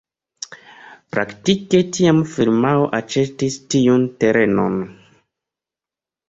Praktike 1.15 1.81
tiam 1.97 2.21
firmao 2.31 2.87
aĉetis 3.01 3.59
tiun 3.75 4.09
terenon. 4.25 4.81